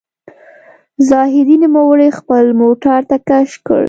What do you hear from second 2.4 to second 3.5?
موټر ته کش